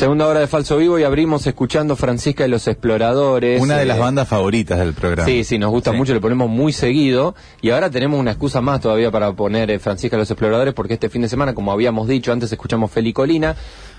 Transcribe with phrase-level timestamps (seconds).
[0.00, 3.60] Segunda hora de Falso Vivo y abrimos escuchando Francisca y los Exploradores.
[3.60, 5.26] Una de eh, las bandas favoritas del programa.
[5.26, 5.96] Sí, sí, nos gusta Sí.
[5.98, 7.34] mucho, le ponemos muy seguido.
[7.60, 10.94] Y ahora tenemos una excusa más todavía para poner eh, Francisca y los Exploradores, porque
[10.94, 13.54] este fin de semana, como habíamos dicho, antes escuchamos Feli Colina.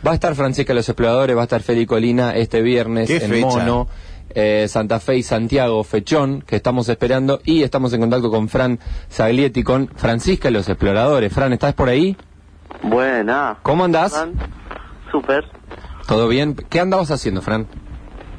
[0.05, 3.17] Va a estar Francisca y los Exploradores, va a estar Feli Colina este viernes ¿Qué
[3.23, 3.45] en fecha?
[3.45, 3.87] Mono.
[4.31, 8.79] eh, Santa Fe y Santiago Fechón, que estamos esperando, y estamos en contacto con Fran
[9.11, 11.31] Zaglietti, con Francisca y los Exploradores.
[11.31, 12.17] Fran, ¿estás por ahí?
[12.81, 13.59] Buena.
[13.61, 14.13] ¿Cómo andás?
[14.13, 14.33] Fran,
[15.11, 15.45] Súper.
[16.11, 16.55] ¿Todo bien?
[16.69, 17.67] ¿Qué andabas haciendo, Fran?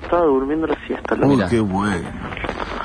[0.02, 1.14] Estaba durmiendo la siesta.
[1.14, 1.28] loco.
[1.28, 1.48] Uy, Mira.
[1.48, 2.08] qué bueno.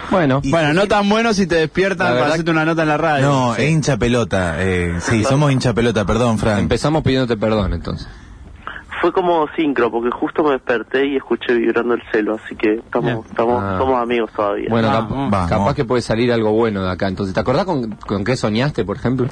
[0.10, 2.88] Bueno, Y- Bueno, no tan bueno si te La despiertan para hacerte una nota en
[2.88, 3.28] la radio.
[3.28, 4.56] No, es hincha pelota.
[4.64, 6.60] Eh, sí, somos hincha pelota, perdón, Fran.
[6.60, 8.08] empezamos pidiéndote perdón entonces.
[9.02, 13.26] Fue como sincro, porque justo me desperté y escuché vibrando el celo, así que estamos,
[13.28, 13.76] estamos, Ah.
[13.78, 14.68] somos amigos todavía.
[14.70, 15.10] Bueno, Vamos.
[15.12, 15.50] cap- Vamos.
[15.50, 17.10] capaz que puede salir algo bueno de acá.
[17.10, 19.28] Entonces, ¿te acordás con, con qué soñaste, por ejemplo?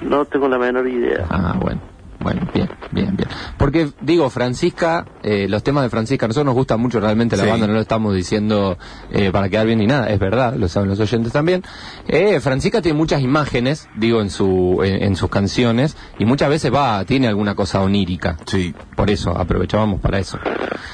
[0.00, 1.26] No tengo la menor idea.
[1.28, 1.80] Ah, bueno.
[2.22, 3.28] Bueno, bien, bien, bien.
[3.56, 7.44] Porque, digo, Francisca, eh, los temas de Francisca, a nosotros nos gusta mucho realmente la
[7.44, 7.48] Sí.
[7.50, 8.78] banda, no lo estamos diciendo
[9.10, 11.62] eh, para quedar bien ni nada, es verdad, lo saben los oyentes también.
[12.06, 16.72] Eh, Francisca tiene muchas imágenes, digo, en, su, en, en sus canciones, y muchas veces
[16.72, 18.36] va, tiene alguna cosa onírica.
[18.46, 18.74] Sí.
[18.94, 20.38] Por eso, aprovechábamos para eso.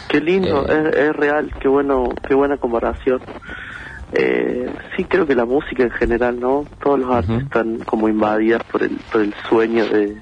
[0.08, 0.90] Qué lindo, Eh.
[0.92, 3.20] es, es real, qué bueno, qué buena comparación.
[4.12, 6.64] Eh, sí, creo que la música en general, ¿no?
[6.82, 7.40] Todos los artes Ujú.
[7.40, 10.16] están como invadidas por el, por el sueño de,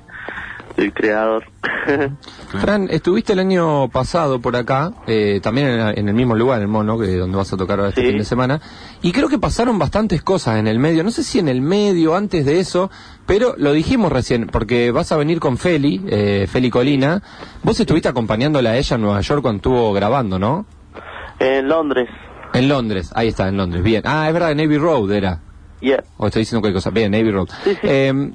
[0.77, 1.44] del creador.
[2.60, 6.62] Fran, estuviste el año pasado por acá, eh, también en, en el mismo lugar, en
[6.62, 8.08] el Mono, que donde vas a tocar ahora este Sí.
[8.08, 8.60] fin de semana,
[9.02, 12.14] y creo que pasaron bastantes cosas en el medio, no sé si en el medio,
[12.16, 12.91] antes de eso,
[13.27, 17.22] pero lo dijimos recién, porque vas a venir con Feli, eh, Feli Colina,
[17.62, 20.66] vos estuviste acompañándola a ella en Nueva York cuando estuvo grabando, ¿no?
[21.38, 22.08] en Londres,
[22.54, 24.02] En Londres, ahí está, en Londres, bien.
[24.06, 25.41] Ah, es verdad, en Navy Road era.
[25.80, 26.02] yeah.
[26.16, 26.88] O estoy diciendo cualquier cosa.
[26.91, 27.48] Bien, Navy Road.
[27.64, 27.78] Sí, sí.
[27.82, 28.30] Eh,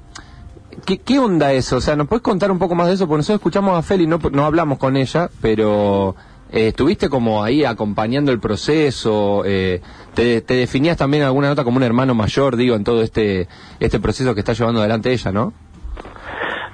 [0.85, 1.77] ¿qué, qué onda eso?
[1.77, 3.07] O sea, ¿nos puedes contar un poco más de eso?
[3.07, 6.15] Porque nosotros escuchamos a Feli, no, no hablamos con ella, pero
[6.51, 9.43] eh, estuviste como ahí acompañando el proceso.
[9.45, 9.81] Eh,
[10.13, 13.47] te, te definías también en alguna nota como un hermano mayor, digo, en todo este,
[13.79, 15.53] este proceso que está llevando adelante ella, ¿no?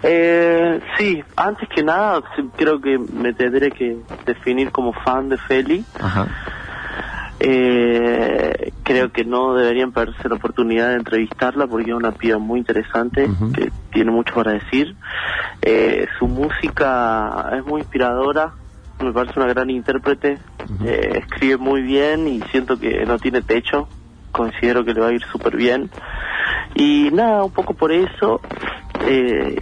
[0.04, 2.22] Eh, sí, antes que nada,
[2.56, 5.84] creo que me tendré que definir como fan de Feli.
[6.00, 6.28] Ajá.
[7.40, 12.60] Eh, creo que no deberían perderse la oportunidad de entrevistarla porque es una piba muy
[12.60, 14.96] interesante que tiene mucho para decir.
[15.62, 18.56] Eh, su música es muy inspiradora,
[19.00, 20.40] me parece una gran intérprete,
[20.86, 23.90] eh, escribe muy bien y siento que no tiene techo,
[24.32, 25.90] considero que le va a ir súper bien.
[26.76, 28.42] Y nada, un poco por eso,
[29.06, 29.56] eh,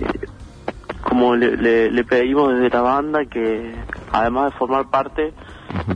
[1.04, 3.76] como le, le- le pedimos desde la banda que
[4.12, 5.34] además de formar parte,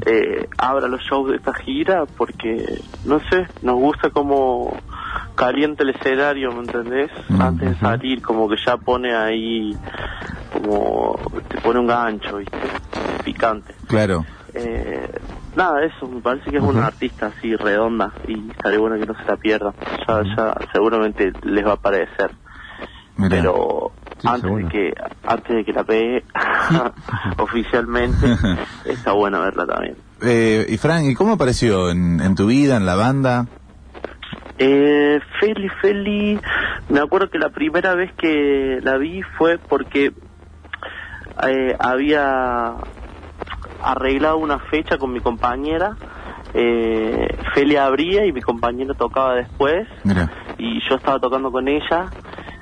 [0.06, 4.78] eh, abra los shows de esta gira porque, no sé, nos gusta como
[5.36, 7.12] calienta el escenario, ¿me entendés?
[7.40, 9.76] Antes de salir, como que ya pone ahí,
[10.54, 11.18] como
[11.48, 12.58] te pone un gancho, ¿viste?
[13.24, 13.74] Picante.
[13.88, 14.26] Claro.
[14.54, 15.10] Eh,
[15.56, 19.16] nada, eso, me parece que es una artista así redonda y estaría bueno que no
[19.16, 19.74] se la pierdan.
[20.08, 22.32] Ya, ya seguramente les va a parecer.
[23.18, 23.38] Mirá.
[23.38, 24.66] Pero Sí, antes seguro.
[24.66, 24.94] de que
[25.25, 26.24] antes de que la pegue
[27.38, 28.28] oficialmente,
[28.85, 29.96] está bueno verla también.
[30.22, 33.46] Eh, y Fran, ¿y cómo apareció en, en tu vida, en la banda?
[34.57, 36.38] Eh, Feli, Feli,
[36.90, 40.12] me acuerdo que la primera vez que la vi fue porque
[41.47, 42.74] eh, había
[43.81, 45.96] arreglado una fecha con mi compañera.
[46.53, 50.30] Eh, Feli abría y mi compañero tocaba después Mira.
[50.57, 52.07] y yo estaba tocando con ella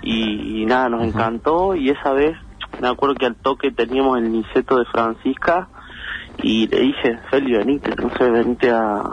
[0.08, 1.76] y, y nada, nos encantó.
[1.76, 2.38] Y esa vez
[2.80, 5.68] me acuerdo que al toque teníamos el niceto de Francisca
[6.42, 9.04] y le dije, Feli, venite, no sé, venite a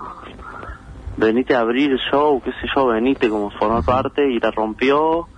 [1.16, 5.28] venite a abrir el show, qué sé yo, venite como formar parte y la rompió.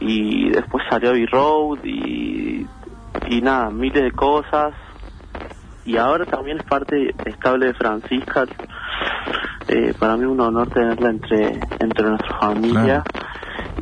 [0.00, 2.66] Y después salió a B-Road y,
[3.28, 4.74] y nada, miles de cosas.
[5.84, 8.44] Y ahora también es parte estable de Francisca.
[9.68, 13.04] Eh, para mí es un honor tenerla entre, entre nuestra familia.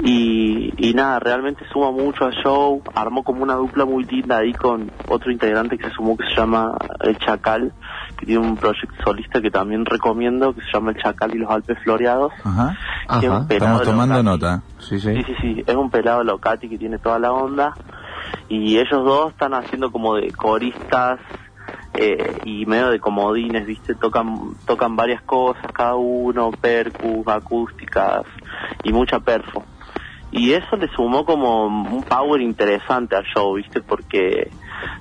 [0.02, 2.82] Y, y nada, realmente suma mucho al show.
[2.94, 6.34] Armó como una dupla muy linda ahí con otro integrante que se sumó que se
[6.34, 7.72] llama El Chacal,
[8.16, 11.50] que tiene un proyecto solista que también recomiendo, que se llama El Chacal y los
[11.50, 12.32] Alpes Floreados.
[12.44, 12.76] Ajá.
[13.08, 14.62] Ajá, un pelado Estamos tomando nota.
[14.78, 17.74] Sí, Sí, sí, sí, es un pelado Locati que tiene toda la onda.
[18.48, 21.20] Y ellos dos están haciendo como de coristas
[21.94, 23.94] eh, y medio de comodines, ¿viste?
[23.94, 28.22] Tocan, tocan varias cosas cada uno, percus, acústicas
[28.84, 29.64] y mucha perfo.
[30.32, 33.80] Y eso le sumó como un power interesante al show, ¿viste?
[33.80, 34.50] Porque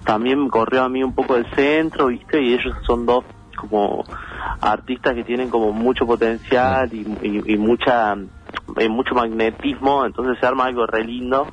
[0.04, 2.42] también me corrió a mí un poco del centro, ¿viste?
[2.42, 3.24] Y ellos son dos
[3.56, 4.04] como
[4.62, 8.16] artistas que tienen como mucho potencial y, y- y mucha
[8.78, 11.48] eh, mucho magnetismo, entonces se arma algo re lindo.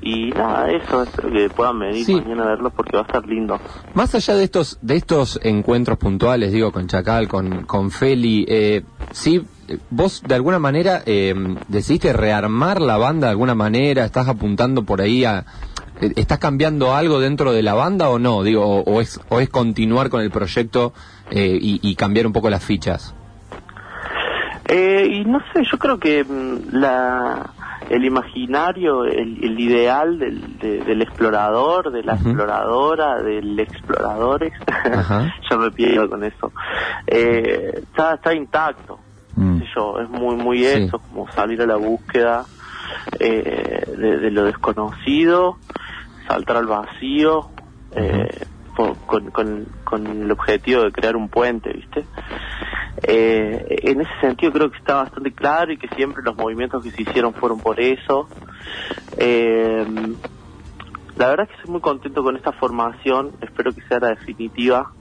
[0.00, 2.14] Y nada, eso, espero que puedan venir Sí.
[2.14, 3.58] mañana a verlo porque va a estar lindo.
[3.94, 8.84] Más allá de estos de estos encuentros puntuales, digo, con Chacal, con, con Feli, eh,
[9.10, 9.42] sí,
[9.90, 11.34] vos de alguna manera eh,
[11.68, 15.44] decidiste rearmar la banda de alguna manera, estás apuntando por ahí a...
[16.00, 18.42] eh, ¿Estás cambiando algo dentro de la banda o no?
[18.42, 20.92] Digo, o, o es, o es continuar con el proyecto
[21.30, 23.14] eh, y, y cambiar un poco las fichas.
[24.68, 27.50] Eh, y no sé, yo creo que mm, la,
[27.88, 34.52] el imaginario, el, el ideal del, de- del explorador, de la exploradora, del exploradores,
[34.92, 35.34] Ajá.
[35.50, 36.52] yo me pierdo con eso,
[37.06, 39.00] eh, está, está intacto.
[39.74, 40.66] Yo, es muy, muy Sí.
[40.66, 42.44] eso, como salir a la búsqueda
[43.20, 45.58] eh, de, de lo desconocido,
[46.26, 47.48] saltar al vacío,
[47.94, 52.04] eh, con, con, con el objetivo de crear un puente, ¿viste?
[53.02, 56.90] Eh, en ese sentido creo que está bastante claro y que siempre los movimientos que
[56.90, 58.28] se hicieron fueron por eso.
[59.16, 59.86] Eh,
[61.16, 64.92] la verdad es que estoy muy contento con esta formación, espero que sea la definitiva.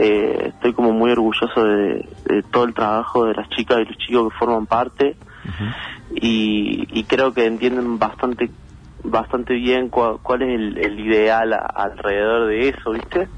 [0.00, 3.96] Eh, estoy como muy orgulloso de, de todo el trabajo de las chicas y los
[3.98, 5.16] chicos que forman parte
[6.14, 8.50] y, y creo que entienden bastante
[9.04, 13.28] bastante bien cua- cuál es el, el ideal a- alrededor de eso, ¿viste?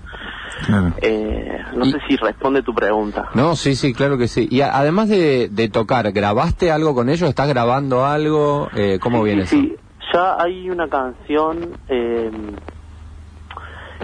[0.66, 0.92] Claro.
[1.02, 3.28] Eh, no Y- sé si responde tu pregunta.
[3.34, 4.48] No, sí, sí, claro que sí.
[4.50, 7.28] Y a- además de, de tocar, ¿grabaste algo con ellos?
[7.28, 8.68] ¿Estás grabando algo?
[8.74, 9.62] Eh, ¿Cómo Sí, viene sí, eso?
[9.62, 9.76] sí.
[10.12, 12.30] Ya hay una canción eh,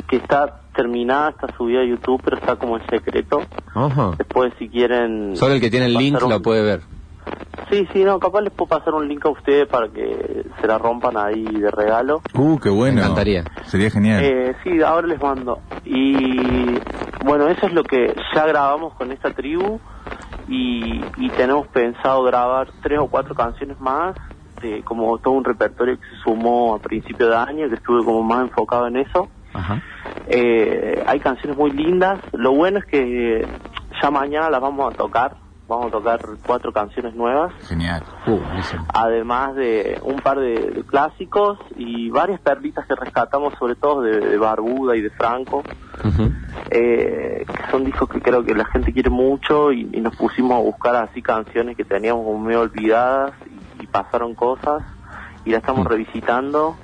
[0.08, 3.42] que está terminada, está subida a YouTube, pero está como en secreto.
[3.74, 4.12] Ajá.
[4.18, 5.34] Después, si quieren...
[5.36, 6.80] Solo el que tiene el link un- lo puede ver.
[7.70, 10.78] Sí, sí, no, capaz les puedo pasar un link a ustedes para que se la
[10.78, 12.20] rompan ahí de regalo.
[12.34, 12.96] Uh, qué bueno.
[12.96, 13.42] Me encantaría.
[13.66, 14.22] Sería genial.
[14.22, 15.60] Eh, sí, ahora les mando.
[15.84, 16.78] Y
[17.24, 19.80] bueno, eso es lo que ya grabamos con esta tribu
[20.48, 24.14] y, y tenemos pensado grabar tres o cuatro canciones más,
[24.62, 28.22] de, como todo un repertorio que se sumó a principio de año, que estuve como
[28.22, 29.28] más enfocado en eso.
[29.52, 29.82] Ajá.
[30.28, 32.20] Eh, hay canciones muy lindas.
[32.32, 33.46] Lo bueno es que
[34.02, 35.36] ya mañana las vamos a tocar.
[35.68, 38.00] Vamos a tocar cuatro canciones nuevas Genial.
[38.28, 38.38] Uh,
[38.94, 44.20] además de un par de, de clásicos y varias perlitas que rescatamos, sobre todo de,
[44.20, 45.64] de Barbuda y de Franco,
[46.70, 50.52] eh, que son discos que creo que la gente quiere mucho y, y nos pusimos
[50.56, 53.32] a buscar así canciones que teníamos como medio olvidadas
[53.80, 54.82] y, y pasaron cosas
[55.44, 55.88] y la estamos Mm.
[55.88, 56.76] revisitando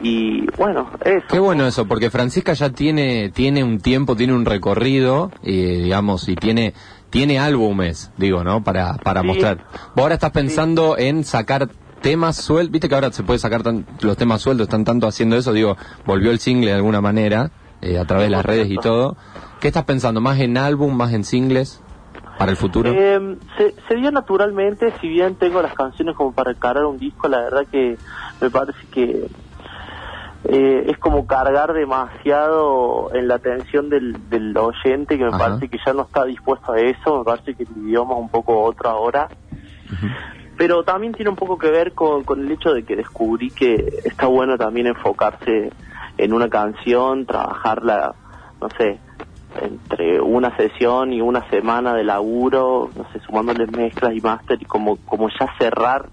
[0.00, 1.26] y bueno, eso.
[1.30, 6.28] Qué bueno eso, porque Francisca ya tiene tiene un tiempo, tiene un recorrido, eh, digamos,
[6.28, 6.74] y tiene
[7.10, 8.62] tiene álbumes, digo, ¿no?
[8.64, 9.26] Para para Sí.
[9.26, 9.58] mostrar.
[9.94, 11.68] Vos ahora estás pensando en sacar
[12.00, 15.36] temas sueltos, viste que ahora se puede sacar tan- los temas sueltos, están tanto haciendo
[15.36, 17.50] eso, digo, volvió el single de alguna manera,
[17.80, 19.16] eh, a través de las redes y todo.
[19.60, 20.20] ¿Qué estás pensando?
[20.20, 21.80] ¿Más en álbum, más en singles
[22.38, 22.90] para el futuro?
[22.92, 27.28] Eh, se, se dio naturalmente, si bien tengo las canciones como para encarar un disco,
[27.28, 27.96] la verdad que
[28.40, 29.28] me parece que
[30.44, 35.38] eh, es como cargar demasiado en la atención del, del oyente, que me Ajá.
[35.38, 38.28] parece que ya no está dispuesto a eso, me parece que el idioma es un
[38.28, 39.28] poco otro ahora.
[40.56, 44.00] Pero también tiene un poco que ver con, con el hecho de que descubrí que
[44.04, 45.70] está bueno también enfocarse
[46.18, 48.14] en una canción, trabajarla,
[48.60, 48.98] no sé,
[49.60, 54.64] entre una sesión y una semana de laburo, no sé, sumándole mezclas y máster y
[54.64, 56.08] como, como ya cerrar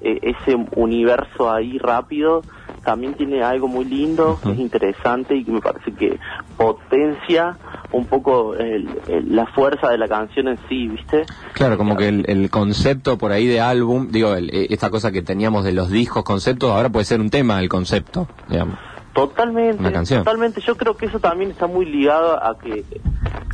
[0.00, 2.42] eh, ese universo ahí rápido,
[2.84, 6.18] también tiene algo muy lindo, que es interesante y que me parece que
[6.56, 7.56] potencia
[7.92, 11.24] un poco el- el- la fuerza de la canción en sí, ¿viste?
[11.54, 15.12] Claro, como que el, el concepto por ahí de álbum, digo, el- eh, esta cosa
[15.12, 18.78] que teníamos de los discos, conceptos, ahora puede ser un tema el concepto, digamos.
[19.12, 19.82] Totalmente,
[20.18, 20.60] totalmente.
[20.60, 22.84] Yo creo que eso también está muy ligado a que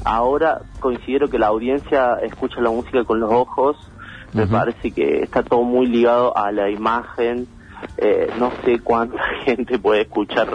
[0.05, 3.76] ahora considero que la audiencia escucha la música con los ojos.
[4.33, 7.47] Me parece que está todo muy ligado a la imagen.
[7.97, 10.49] Eh, no sé cuánta gente puede escuchar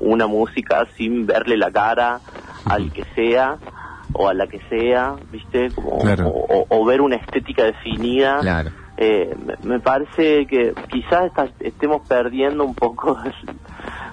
[0.00, 2.20] una música sin verle la cara
[2.64, 3.56] al que sea
[4.12, 5.70] o a la que sea, ¿viste?
[5.70, 6.32] Como, Claro.
[6.68, 8.38] o, ver una estética definida.
[8.40, 8.70] Claro.
[8.98, 13.56] Eh, me, me parece que quizás está- estemos perdiendo un poco el-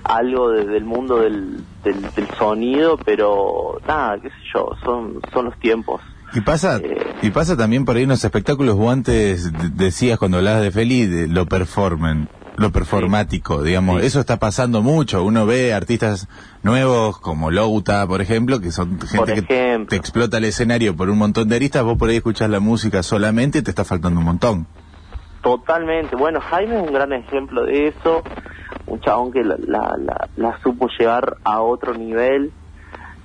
[0.03, 5.45] algo de- del mundo del, del, del sonido, pero nada, qué sé yo, son, son
[5.45, 6.01] los tiempos.
[6.33, 6.95] Y pasa, Eh.
[7.23, 10.71] y pasa también por ahí en los espectáculos, vos antes de- decías cuando hablabas de
[10.71, 14.07] Feli, de lo performen, lo performático, digamos, Sí.
[14.07, 16.27] eso está pasando mucho, uno ve artistas
[16.63, 21.17] nuevos como Louta, por ejemplo, que son gente que te explota el escenario por un
[21.17, 24.25] montón de aristas, vos por ahí escuchás la música solamente y te está faltando un
[24.25, 24.67] montón.
[25.41, 26.15] Totalmente.
[26.15, 28.21] Bueno, Jaime es un gran ejemplo de eso,
[28.87, 32.51] un chabón que la, la, la, la supo llevar a otro nivel.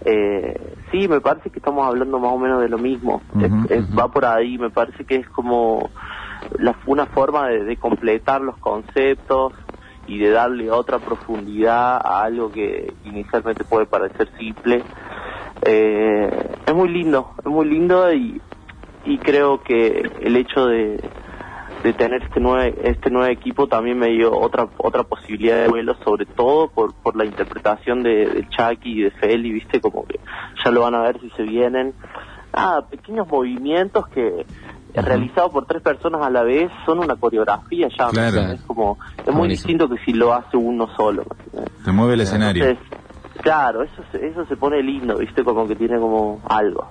[0.05, 3.23] Eh, sí, me parece que estamos hablando más o menos de lo mismo.
[3.41, 3.99] Es- es-.
[3.99, 5.91] Va por ahí, me parece que es como
[6.59, 9.53] la, una forma de, de completar los conceptos
[10.07, 14.83] y de darle otra profundidad a algo que inicialmente puede parecer simple.
[15.63, 18.41] Eh, es muy lindo, es muy lindo y,
[19.05, 21.01] y creo que el hecho de,
[21.83, 25.95] de tener este nuevo este nuevo equipo también me dio otra otra posibilidad de vuelo
[26.05, 30.19] sobre todo por por la interpretación de, de Chucky y de Feli viste como que
[30.65, 31.93] ya lo van a ver si se vienen
[32.55, 34.47] nada pequeños movimientos que
[35.03, 38.37] realizados por tres personas a la vez son una coreografía ya ¿me Claro.
[38.41, 38.61] entendés?
[38.67, 41.25] como es muy distinto que si lo hace uno solo.
[41.85, 42.65] Se mueve el escenario.
[42.65, 42.99] Entonces,
[43.43, 46.87] claro eso se, eso se pone lindo viste como que tiene como algo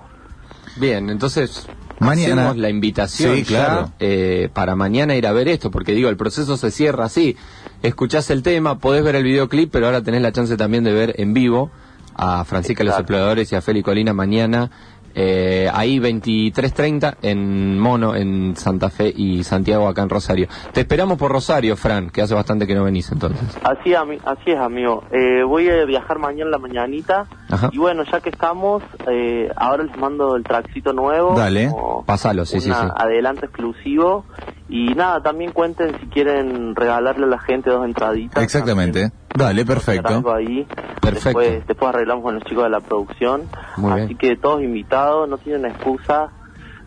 [0.75, 1.67] Bien, entonces
[1.99, 2.33] Mañana.
[2.49, 3.89] hacemos la invitación Sí, ya, claro.
[3.99, 7.37] eh, para mañana ir a ver esto, porque digo, el proceso se cierra así.
[7.83, 11.13] Escuchás el tema, podés ver el videoclip, pero ahora tenés la chance también de ver
[11.19, 11.69] en vivo
[12.15, 12.95] a Francisca Los.
[12.97, 14.71] Exploradores y a Feli Colina mañana.
[15.15, 20.47] Eh, ahí 23.30 en Mono, en Santa Fe y Santiago acá en Rosario.
[20.71, 23.41] Te esperamos por Rosario, Fran, que hace bastante que no venís entonces.
[23.63, 25.03] Así, ami- así es, amigo.
[25.11, 27.27] Eh, voy a viajar mañana en la mañanita.
[27.49, 27.69] Ajá.
[27.71, 31.35] Y bueno, ya que estamos, eh, ahora les mando el traxito nuevo.
[31.35, 31.69] Dale.
[31.69, 32.87] como Pásalo, sí, sí, una sí.
[32.95, 34.25] Adelanto exclusivo.
[34.69, 38.41] Y nada, también cuenten si quieren regalarle a la gente dos entraditas.
[38.43, 39.11] Exactamente.
[39.35, 40.33] Dale, perfecto.
[40.33, 40.65] ahí.
[41.03, 41.39] Perfecto.
[41.39, 43.43] Después, después arreglamos con los chicos de la producción.
[43.77, 44.17] Muy Así bien.
[44.17, 46.29] que todos invitados, no tienen excusa.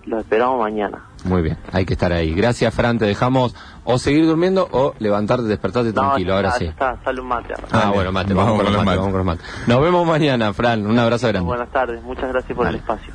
[0.05, 1.03] Los esperamos mañana.
[1.25, 2.33] Muy bien, hay que estar ahí.
[2.33, 2.97] Gracias, Fran.
[2.99, 6.35] Te dejamos o seguir durmiendo o levantarte, despertarte tranquilo.
[6.35, 6.65] Ahora está, sí.
[6.67, 7.55] está, sale un mate.
[7.73, 8.99] Ah, bueno, mate, Vamos vamos, con los mates, mates.
[8.99, 9.69] vamos con los mates.
[9.69, 10.87] Nos vemos mañana, Fran.
[10.87, 11.47] Un abrazo grande.
[11.49, 13.13] Buenas tardes, muchas gracias por el espacio.